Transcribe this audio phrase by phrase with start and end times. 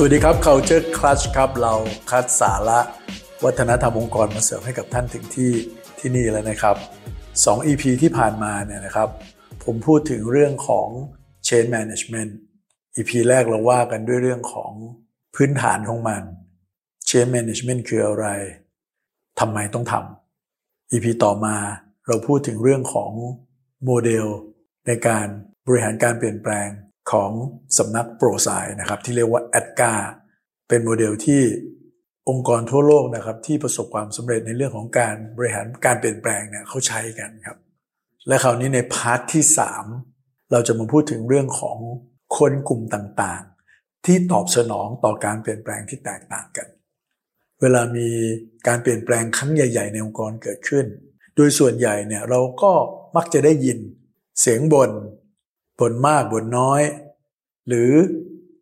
[0.00, 1.74] สวัสดีครับ Culture Clutch ครับเรา
[2.10, 2.80] คัดสาระ
[3.44, 5.52] วัฒนธรรมองค์กรมาเสริมให้กับท่านถึงที่
[5.98, 6.76] ที่นี่แล้วนะครับ
[7.24, 9.08] 2 EP ที่ผ่านมาเนี่ยนะครับ
[9.64, 10.88] ผมพูดถึงเรื่องของ
[11.48, 12.30] Chain Management
[12.96, 14.72] EP แรกเราว่ากันด้วยเรื่องของ
[15.34, 16.22] พื้นฐานของมัน
[17.08, 18.26] Chain Management คืออะไร
[19.40, 21.56] ทำไมต้องทำ EP ต่อมา
[22.06, 23.12] เราพูดถึงเรื่องของ
[23.84, 24.26] โมเดล
[24.86, 25.26] ในการ
[25.66, 26.68] บริหารการเปลี่ยนแปลง
[27.10, 27.30] ของ
[27.78, 28.48] สำนัก Prosci
[28.80, 29.92] นะครับที่เรียกว่า ADKAR
[30.68, 31.42] เป็นโมเดลที่
[32.28, 37.58] องค์กรทั่วโลกนะครับที่ประสบความสำเร็จในเรื่องของการบริหารการเปลี่ยนแปลงเนี่ยเขาใช้กันครับ
[38.28, 39.44] และคราวนี้ใน part ที่
[39.94, 41.78] 3 เราจะมาพูดถึงเรื่องของ
[42.38, 46.68] คนกลุ่มต่างๆ ที่ตอบสนองต่อการเปลี่ยนแปลงที่แตกต่างกัน
[47.60, 48.08] เวลามี
[48.66, 50.86] การเปลี่ยนแปลงครั้งใหญ่ ๆ ในองค์กรเกิดขึ้น
[51.36, 52.72] โดยส่วนใหญ่เนี่ยเราก็
[53.16, 53.78] มักจะได้ยิน
[54.40, 54.90] เสียงบน่น
[55.78, 56.82] บ่นมากบ่นน้อย
[57.68, 57.90] หรือ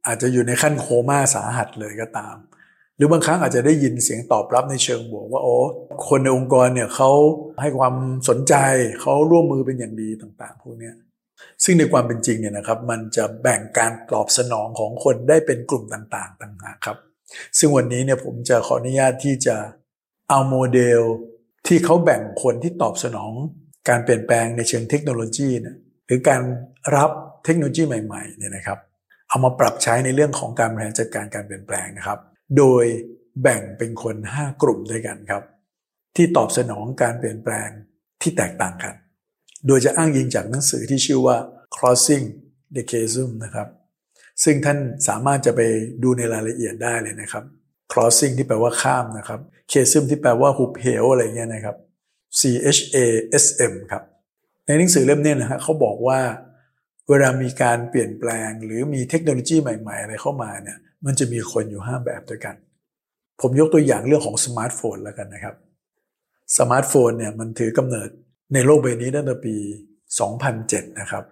[0.06, 2.36] อาจจะอยู่ในขั้นโคม่าสาหัสเลยก็ตาม
[2.96, 5.56] หรือบางครั้งอาจจะได้ยินเสียงตอบรับในเชิงบวกว่าโอ้
[6.08, 7.10] คนในองค์กรเนี่ยเขา
[7.60, 7.94] ให้ความ
[8.28, 8.54] สนใจ
[9.00, 10.90] เขาร่วมมือเป็นอย่างดีต่างๆพวกนี้
[11.64, 16.98] ซึ่งในความเป็นจริงเนี่ยนะครับ มันจะแบ่งการตอบสนองของคนได้เป็นกลุ่มต่างๆต่างหากครับ
[17.58, 19.56] ซึ่งวันนี้เนี่ยผมจะขออนุญาตที่จะ
[20.30, 21.00] เอาโมเดล
[21.66, 23.32] ที่เขาแบ่งคนที่ตอบสนอง
[23.88, 26.42] การเปลี่ยนแปลงในเชิงเทคโนโลยีเนะ หรือการ
[26.96, 27.10] รับ
[27.44, 28.78] เทคโนโลยีใหม่ๆเนี่ยนะครับ
[29.28, 32.18] เอามาปรับใช้ในเรื่องของการบริหารจัดการการเปลี่ยนแปลงนะครับ
[32.58, 32.84] โดย
[33.42, 35.42] แบ่งเป็นคน 5 กลุ่มด้วยกันครับ
[36.16, 37.68] ที่ตอบสนองการเปลี่ยนแปลง
[38.22, 38.94] ที่แตกต่างกัน
[39.66, 41.36] โดยจะอ้างยิงจากหนังสือที่ชื่อว่า
[41.74, 42.24] crossing
[42.74, 43.68] the chasm นะครับ
[44.44, 45.60] ซึ่งท่านสามารถจะไป
[46.02, 47.44] ดูในรายละเอียดได้เลยนะครับ
[47.92, 49.40] crossing ที่แปลว่าข้ามนะครับ
[49.72, 51.76] chasm ที่แปลว่าหุบเหวอะไรเงี้ยนะครับ
[52.38, 52.40] C
[52.76, 52.96] H A
[53.44, 54.02] S M ครับ
[54.66, 56.20] ในหนังสือเล่มนี้นะฮะเขาบอกว่า
[57.08, 62.54] เวลามีการเปลี่ยนแปลง หรือมีเทคโนโลยีใหม่ ๆ อะไรเข้ามาเนี่ยมันจะมีคนอยู่5แบบด้วยกัน
[63.40, 65.54] ผมยกตัวอย่างเรื่องของสมาร์ทโฟนแล้วกันนะครับ
[66.58, 68.08] สมาร์ทโฟนเนี่ยมันถือกำเนิด
[68.54, 69.56] ในโลกใบนี้ตั้งแต่ปี
[70.26, 71.24] 2007 นะครับ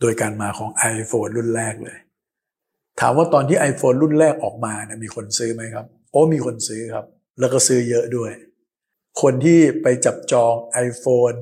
[0.00, 1.98] โดยการมาของ iPhone รุ่นแรกเลย
[3.00, 7.06] ถามว่าตอนที่ iPhone รุ่นแรกออกมาเนี่ยมีคนซื้อไหมครับ โอ้มีคนซื้อครับ
[7.40, 8.32] แล้วก็ซื้อเยอะด้วย
[9.22, 10.54] คนที่ไปจับจอง
[10.86, 11.36] iPhone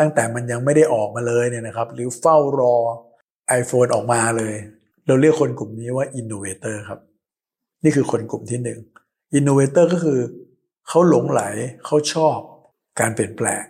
[0.00, 2.76] ตั้งแต่มันยังไม่ได้ออกมาเลยเนี่ยนะครับ หรือเฝ้ารอ
[3.60, 4.54] iPhone ออกมาเลย
[5.06, 7.00] เราเรียกคนกลุ่มนี้ว่า innovator ครับ
[7.84, 8.78] นี่คือคนกลุ่มที่หนึ่ง
[9.38, 10.20] innovator ก็คือ
[10.88, 11.42] เขาหลงไหล
[11.86, 12.38] เขาชอบ
[13.00, 13.62] การเปลี่ยนแปลง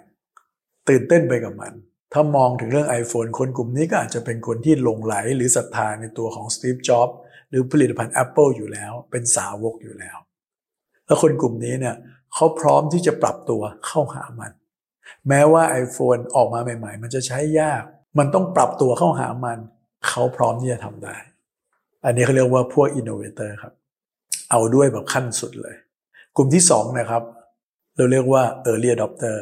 [0.88, 1.72] ตื่นเต้นไปกับมัน
[2.12, 7.14] ถ้ามองถึงเรื่อง iPhone คนกลุ่มนี้ก็อาจจะเป็นคนที่หลงไหลหรือศรัทธาในตัวของ Steve Jobs
[7.50, 10.16] หรือผลิตภัณฑ์ Apple อยู่แล้ว เป็นสาวกอยู่แล้ว
[11.06, 11.96] แล้วคนกลุ่มนี้เนี่ย
[12.34, 14.52] เขาพร้อมที่จะปรับตัวเข้าหามัน
[15.28, 17.82] แม้ว่า iPhone ออกมาใหม่ ๆ มันจะใช้ยาก
[18.18, 19.58] มันต้องปรับตัวเข้าหามัน
[20.08, 21.16] เขาพร้อมที่จะทำได้
[22.04, 23.72] อันนี้เขาเรียกว่าพวก innovator ครับ
[24.50, 25.76] เอาด้วยแบบขั้นสุดเลย
[26.36, 27.22] กลุ่มที่สองนะครับ
[27.96, 29.36] เราเรียกว่า early adopter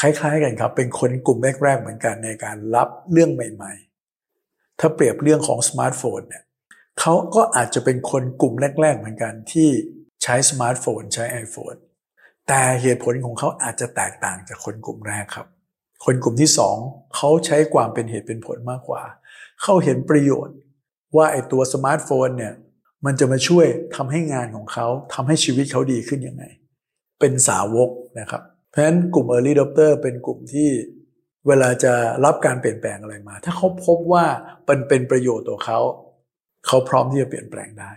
[0.00, 3.72] คล้าย ๆ กันครับ เป็นคนกลุ่มแรก ๆ เหมือนกันในการรับเรื่องใหม่
[4.26, 6.44] ๆ ถ้าเปรียบเรื่องของสมาร์ทโฟนเนี่ย
[7.00, 9.68] เขาก็อาจจะเป็นคนกลุ่มแรก ๆ เหมือนกันที่
[10.22, 11.78] ใช้สมาร์ทโฟน ใช้ iPhone
[12.48, 15.46] แต่เหตุผลของเขาอาจจะแตกต่างจากคนกลุ่มแรกครับ
[16.04, 16.76] คนกลุ่มที่สอง
[17.16, 19.02] เขาใช้ความเป็นเหตุเป็นผลมากกว่า
[19.62, 20.56] เขาเห็นประโยชน์
[21.16, 22.54] ว่าไอ้ตัวสมาร์ทโฟนเนี่ย
[23.04, 23.66] มันจะมาช่วย
[23.96, 26.44] ทำให้งานของเขาทำให้ชีวิตเขาดีขึ้นยังไง
[27.20, 30.68] เป็นสาวกนะครับ เพราะฉะนั้นกลุ่ม Early Adopter เป็นกลุ่มที่
[31.46, 31.92] เวลาจะ
[32.24, 34.24] รับการเปลี่ยนแปลงอะไรมา ถ้าเขาพบว่า
[34.68, 35.80] มันเป็นประโยชน์ต่อเขา
[36.66, 37.90] เขาพร้อมที่จะเปลี่ยนแปลงได้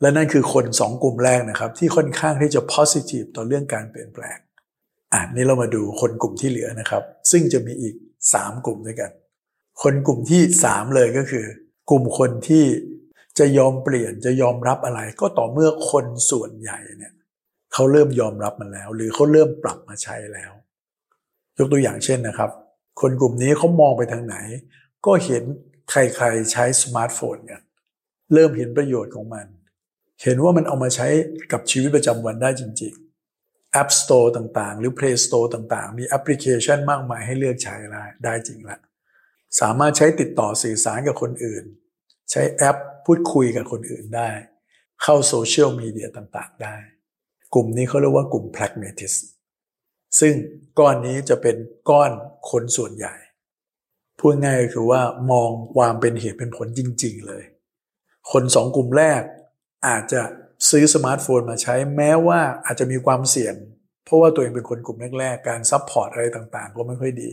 [0.00, 4.38] และนั่นคือคนสองกลุ่มแรกนะครับ ที่ค่อนข้างที่จะ positive ต่อเรื่องการเปลี่ยนแปลง
[5.12, 7.94] อ่านี่เรามาดูคนกลุ่มที่เหลือนะครับ ซึ่งจะมีอีก
[8.30, 9.10] 3 กลุ่มด้วยกัน
[9.82, 11.44] คนกลุ่มที่ 3 เลยก็คือ
[11.90, 12.64] กลุ่มคนที่
[13.38, 17.12] จะยอมเปลี่ยนจะยอมรับอะไร ก็ต่อเมื่อคนส่วนใหญ่เนี่ย
[17.72, 20.52] เขาเริ่มยอมรับมันแล้ว หรือเขาเริ่มปรับมาใช้แล้ว
[21.58, 22.50] ยกตัวอย่างเช่นนะครับ
[23.00, 24.36] คนกลุ่มนี้เขามองไปทางไหน
[25.06, 25.44] ก็เห็น
[25.90, 27.62] ใครๆใช้สมาร์ทโฟนกัน
[28.34, 29.46] เริ่มเห็นประโยชน์ของมัน
[30.22, 31.08] เห็นว่ามันเอามาใช้
[31.52, 32.94] กับชีวิตประจำวันได้จริง
[33.36, 37.76] ๆ App Store ต่างๆ หรือ Play Store ต่างๆ มีแอปพลิเคชันมากมายให้เลือกใช้
[38.24, 38.78] ได้จริงละ
[39.60, 41.64] สามารถใช้ติดต่อสื่อสารกับคนอื่น
[42.30, 42.76] ใช้แอป
[43.06, 44.30] พูดคุยกับคนอื่นได้
[45.02, 46.76] เข้าโซเชียลมีเดียต่างๆ ได้
[47.54, 49.18] กลุ่มนี้เขาเรียกว่ากลุ่ม pragmatist
[50.20, 50.34] ซึ่ง
[50.78, 51.56] ก้อนนี้จะเป็น
[51.90, 52.10] ก้อน
[52.50, 53.14] คนส่วนใหญ่
[54.18, 55.02] พูดง่ายคือว่า
[55.32, 57.44] มองความเป็นเหตุเป็นผลจริง ๆ เลย
[58.32, 59.22] คนสองกลุ่มแรก
[59.86, 60.22] อาจจะ
[60.70, 63.54] ซื้อสมาร์ทโฟนมาใช้แม้ว่าอาจจะมีความเสี่ยง
[64.04, 67.30] เพราะว่าตัวเองเป็นคนกลุ่มแรกๆ การ support อะไรต่างๆ ก็ไม่ค่อยดี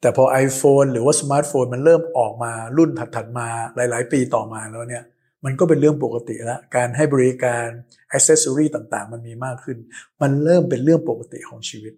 [0.00, 5.04] แต่พอ iPhone หรือว่าสมาร์ทโฟนมันเริ่มออกมารุ่นถัดๆมาหลายๆ ปีต่อมาแล้วเนี่ย
[5.44, 7.66] มันก็เป็นเรื่องปกติแล้ว การให้บริการ
[8.12, 9.78] accessory ต่างๆ มันมีมากขึ้น
[10.22, 11.94] มันเริ่มเป็นเรื่องปกติของชีวิต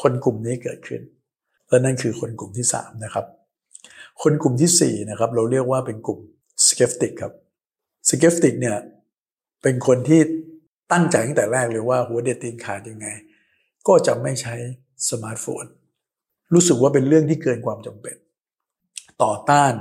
[0.00, 1.02] คนกลุ่มนี้เกิดขึ้น
[1.68, 3.26] และนั่นคือคนกลุ่มที่3นะครับ
[4.22, 6.18] คนกลุ่มที่4นะครับเราเรียกว่าเป็นกลุ่ม
[6.68, 7.32] skeptic ครับ
[8.10, 8.76] skeptic เนี่ย
[9.64, 10.20] เป็นคนที่
[10.92, 13.08] ตั้งใจตั้งแต่แรกเลยว่าหัวเด็ดตีนขาดยังไง
[13.86, 14.54] ก็จะไม่ใช้
[15.10, 15.64] สมาร์ทโฟน
[16.54, 18.16] รู้สึกว่าเป็นเรื่องที่เกินความจำเป็น
[19.22, 19.72] ต่อต้าน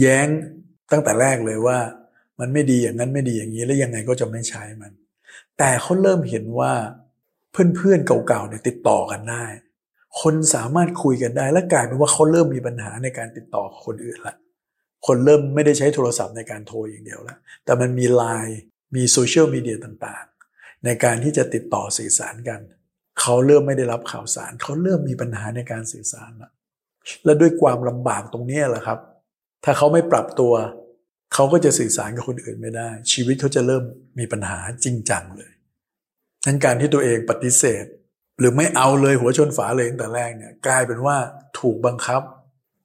[0.00, 0.28] แย้ง
[0.92, 1.78] ตั้งแต่แรกเลยว่า
[2.40, 4.92] มันไม่ดีอย่างนั้นไม่ดีอย่างนี้แล้วยังไงก็จะไม่ใช้มัน
[5.58, 6.72] แต่เขาเริ่มเห็นว่า
[7.76, 9.44] เพื่อนๆเก่าๆเนี่ยติดต่อกันได้
[10.20, 14.36] คนสามารถคุยกันได้ และกลายเป็นว่าเขาเริ่มมีปัญหาในการติดต่อคนอื่นละ
[15.06, 18.58] คนเริ่มไม่ได้ใช้โทรศัพท์ในการโทรอย่างเดียวแล้วแต่มันมีไลน์
[18.94, 22.60] มีโซเชียลมีเดียต่างๆ ในการที่จะติดต่อสื่อสารกัน
[23.20, 26.52] เขาเริ่มไม่ได้รับข่าวสาร เขาเริ่มมีปัญหาในการสื่อสารแล้ว
[27.24, 28.98] และด้วยความลำบากตรงนี้แหละครับ
[29.64, 30.54] ถ้าเขาไม่ปรับตัว
[31.34, 33.84] เขาก็จะสื่อสารกับคนอื่นไม่ได้ ชีวิตเขาจะเริ่ม
[34.18, 35.52] มีปัญหาจริงจังเลย
[36.46, 37.84] นั้นการที่ตัวเองปฏิเสธ
[38.38, 41.16] หรือไม่เอาเลยหัวชนฝาเลยตั้งแต่แรกเนี่ยกลายเป็นว่า
[41.58, 42.22] ถูกบังคับ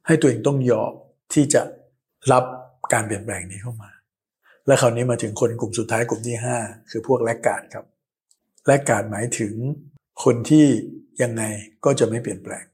[0.07, 0.93] ให้ตัวเองต้องยอม
[1.33, 1.61] ที่จะ
[2.31, 2.43] รับ
[2.93, 3.91] การเปลี่ยนแปลงนี้เข้ามา
[4.67, 7.85] และคราวนี้มาถึงคนกลุ่มสุดท้ายกลุ่มที่ 5 คือพวก laggard ครับ
[8.67, 9.53] laggard หมายถึง
[10.23, 10.65] คนที่
[11.23, 11.43] ยังไง
[11.85, 12.65] ก็จะไม่เปลี่ยนแปลง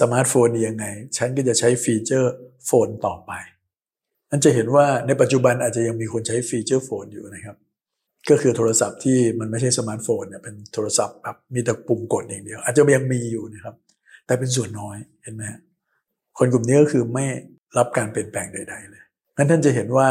[0.00, 0.86] สมาร์ทโฟนยังไง
[1.16, 3.32] ฉันก็จะใช้ feature phone ต่อไป
[4.30, 7.56] นั่นจะเห็นว่าในปัจจุบันอาจจะยังมีคนใช้ feature phone อยู่นะครับ
[8.30, 13.74] ก็คือโทรศัพท์ที่มันไม่ใช่สมาร์ทโฟนเนี่ยเป็นโทรศัพท์แบบมีแต่ปุ่มกดอย่างเดียว อาจจะยังมีอยู่นะครับ
[14.26, 15.42] แต่เป็นส่วนน้อยเห็นไหม
[16.38, 17.24] คนกลุ่มนี้ก็คือไม่
[17.78, 19.02] รับการเปลี่ยนแปลงใด ๆ เลย
[19.36, 20.08] งั้นท่านจะเห็นว่า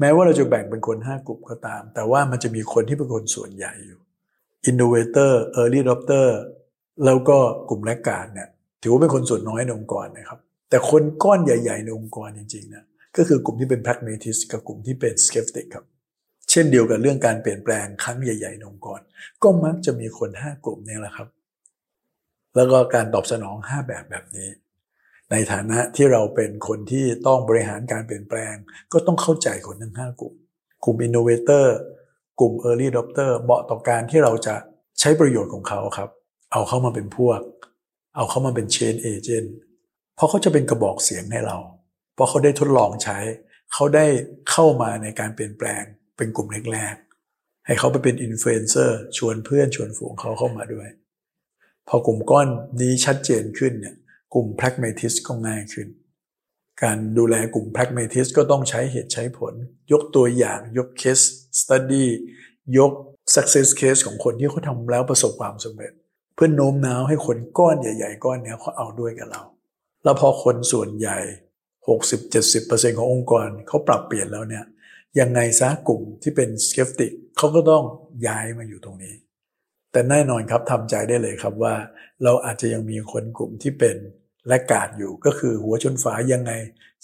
[0.00, 4.00] แม้ว่าเราจะแบ่งเป็นคน 5 กลุ่มก็ตาม แต่ว่ามันจะมีคนที่เป็นคนส่วนใหญ่อยู่
[4.70, 6.28] Innovator Early Adopter
[7.04, 7.38] แล้วก็
[7.68, 8.48] กลุ่มแรกการเนี่ย
[8.82, 10.40] ถือว่าเป็นคนส่วนน้อยในองค์กรนะครับ
[10.70, 12.84] แต่คนก้อนใหญ่ ๆ ในองค์กรจริงๆนะ
[13.16, 15.84] ก็คือกลุ่มที่เป็น pragmatist กับกลุ่มที่เป็น skeptic ครับ
[16.50, 19.00] เช่นเดียวกับเรื่องการเปลี่ยนแปลงครั้งใหญ่ๆในองค์กร
[19.42, 21.28] ก็มักจะมีคน 5 กลุ่มนี้แหละครับ
[22.56, 24.48] แล้วก็การตอบสนอง 5 แบบแบบนี้
[25.30, 28.54] ในฐานะที่เราเป็นคนที่ต้องบริหารการเปลี่ยนแปลง
[28.92, 30.34] ก็ต้องเข้าใจคนทั้ง 5 กลุ่ม
[30.84, 31.66] กลุ่ม innovator
[32.40, 34.54] กลุ่ม early adopter เหมาะต่อการที่เราจะ
[35.00, 36.10] ใช้ประโยชน์ของเขาครับ
[36.52, 37.40] เอาเข้ามาเป็นพวก
[38.16, 39.48] เอาเข้ามาเป็น chain agent
[40.16, 41.58] เพราะเขาจะเป็นกระบอกเสียงให้เรา
[42.14, 43.18] เพราะเขาได้ทดลองใช้
[43.72, 44.06] เขาได้
[44.50, 45.82] เข้ามาในการเปลี่ยนแปลง
[46.16, 50.88] เป็นกลุ่มแรกๆให้เขาไปเป็นอินฟลูเอนเซอร์ชวนเพื่อนชวนฝูงเขาเข้ามาด้วย
[51.88, 52.48] พอกลุ่มก้อน
[52.80, 53.96] นี้ชัดเจนขึ้นเนี่ย
[54.36, 55.88] กลุ่ม pragmatist ก็ง่ายขึ้น
[56.82, 59.54] การดูแลกลุ่ม pragmatist ก็ต้องใช้เหตุใช้ผล
[59.92, 61.24] ยกตัวอย่างยก case
[61.60, 62.06] study
[62.78, 62.92] ยก
[63.34, 65.92] success case ของคนที่เขาทำแล้วประสบความสำเร็จ
[66.34, 69.42] เพื่อโน้มน้าวให้คนก้อนใหญ่ ๆ ก้อนนี้เขาเอาด้วยกับเรา
[70.04, 71.18] แล้วพอคนส่วนใหญ่
[71.88, 74.64] 60-70%ขององค์กรเขาปรับเปลี่ยนแล้วเนี่ย
[75.20, 77.84] ยังไงซะกลุ่มที่เป็นสเกฟติกเขาก็ต้อง
[78.26, 79.14] ย้ายมาอยู่ตรงนี้
[79.92, 81.74] แต่แน่นอนครับทำใจได้เลยครับว่า
[82.24, 83.96] เราอาจจะยังมีคนกลุ่มที่เป็น
[84.48, 86.52] และกาดอยู่ก็คือหัวชนฝายังไง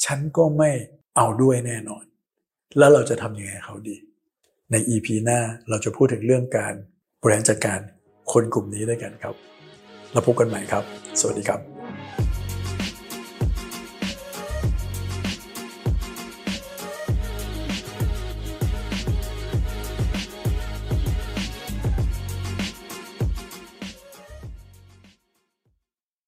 [0.05, 0.71] ฉันก็ไม่
[1.17, 2.05] เอาด้วยแน่นอน
[2.79, 3.97] แล้วเราจะทำยังไงเขาดี
[4.71, 6.75] ใน EP หน้าเราจะพูดถึงเรื่องการ
[7.23, 7.81] บริหารจัดการ
[8.33, 9.35] คนกลุ่มนี้ด้วยกันครับ
[10.13, 10.85] แล้วพบกันใหม่ครับ
[11.21, 11.72] สวัสดีครับ